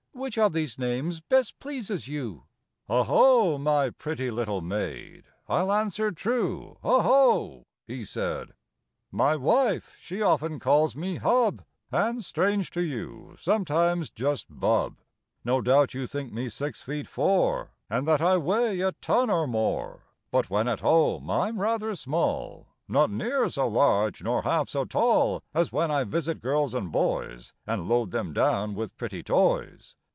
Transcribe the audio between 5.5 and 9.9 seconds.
answer true, 0 ho!" he said. Copyrighted, 1897. Y